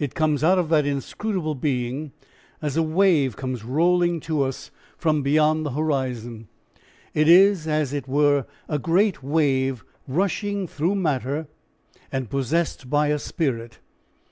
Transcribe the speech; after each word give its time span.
It 0.00 0.16
comes 0.16 0.42
out 0.42 0.58
of 0.58 0.68
that 0.70 0.84
inscrutable 0.84 1.54
being 1.54 2.10
as 2.60 2.76
a 2.76 2.82
wave 2.82 3.36
comes 3.36 3.62
rolling 3.62 4.18
to 4.22 4.42
us 4.42 4.72
from 4.98 5.22
beyond 5.22 5.64
the 5.64 5.70
horizon. 5.70 6.48
It 7.14 7.28
is 7.28 7.68
as 7.68 7.92
it 7.92 8.08
were 8.08 8.46
a 8.68 8.80
great 8.80 9.22
wave 9.22 9.84
rushing 10.08 10.66
through 10.66 10.96
matter 10.96 11.46
and 12.10 12.28
possessed 12.28 12.90
by 12.90 13.10
a 13.10 13.18
spirit. 13.20 13.78